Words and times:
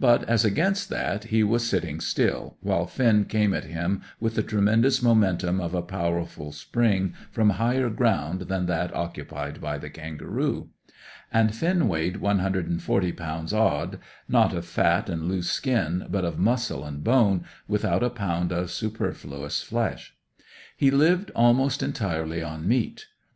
But, 0.00 0.24
as 0.28 0.44
against 0.44 0.88
that, 0.88 1.26
he 1.30 1.44
was 1.44 1.64
sitting 1.64 2.00
still, 2.00 2.56
while 2.60 2.88
Finn 2.88 3.24
came 3.26 3.54
at 3.54 3.66
him 3.66 4.02
with 4.18 4.34
the 4.34 4.42
tremendous 4.42 5.00
momentum 5.00 5.60
of 5.60 5.74
a 5.74 5.80
powerful 5.80 6.50
spring 6.50 7.14
from 7.30 7.50
higher 7.50 7.88
ground 7.88 8.40
than 8.48 8.66
that 8.66 8.92
occupied 8.92 9.60
by 9.60 9.78
the 9.78 9.88
kangaroo. 9.88 10.70
And 11.32 11.54
Finn 11.54 11.86
weighed 11.86 12.16
one 12.16 12.40
hundred 12.40 12.66
and 12.68 12.82
forty 12.82 13.12
pounds 13.12 13.52
odd 13.52 14.00
not 14.28 14.52
of 14.52 14.64
fat 14.66 15.08
and 15.08 15.28
loose 15.28 15.50
skin, 15.52 16.04
but 16.10 16.24
of 16.24 16.36
muscle 16.36 16.84
and 16.84 17.04
bone, 17.04 17.44
without 17.68 18.02
a 18.02 18.10
pound 18.10 18.50
of 18.50 18.72
superfluous 18.72 19.62
flesh. 19.62 20.16
He 20.76 20.90
lived 20.90 21.30
almost 21.36 21.80
entirely 21.80 22.42
on 22.42 22.66
meat. 22.66 23.06